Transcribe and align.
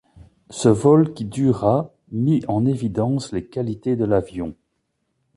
Ce 0.49 0.67
vol 0.67 1.13
qui 1.13 1.25
dura 1.25 1.93
mit 2.11 2.43
en 2.47 2.65
évidence 2.65 3.31
les 3.33 3.45
qualités 3.45 3.95
de 3.95 4.03
l'avion. 4.05 4.55